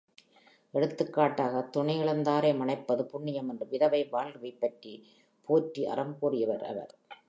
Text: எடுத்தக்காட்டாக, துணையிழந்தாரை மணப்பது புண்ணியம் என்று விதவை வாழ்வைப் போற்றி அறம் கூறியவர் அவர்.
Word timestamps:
எடுத்தக்காட்டாக, 0.73 1.69
துணையிழந்தாரை 1.77 2.55
மணப்பது 2.55 3.05
புண்ணியம் 3.05 3.49
என்று 3.49 3.67
விதவை 3.67 4.03
வாழ்வைப் 4.05 4.59
போற்றி 5.47 5.85
அறம் 5.85 6.19
கூறியவர் 6.19 6.63
அவர். 6.63 6.95